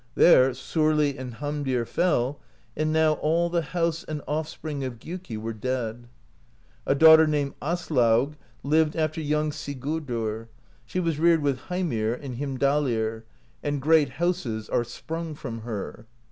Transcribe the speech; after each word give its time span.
There 0.15 0.55
Sorli 0.55 1.15
and 1.15 1.35
Hamdir 1.35 1.85
fell, 1.85 2.39
and 2.75 2.91
now 2.91 3.13
all 3.13 3.51
the 3.51 3.61
house 3.61 4.03
and 4.03 4.23
offspring 4.27 4.83
of 4.83 4.97
Gjiiki 4.97 5.37
were 5.37 5.53
dead. 5.53 6.07
A 6.87 6.95
daughter 6.95 7.27
named 7.27 7.53
Aslaug 7.61 8.33
lived 8.63 8.95
after 8.95 9.21
young 9.21 9.51
Sigurdr; 9.51 10.47
she 10.87 10.99
was 10.99 11.19
reared 11.19 11.43
with 11.43 11.59
Heimir 11.69 12.15
in 12.15 12.37
Hlymdalir, 12.37 13.25
and 13.61 13.79
great 13.79 14.09
houses 14.17 14.67
are 14.69 14.83
sprung 14.83 15.35
from 15.35 15.59
her. 15.59 16.07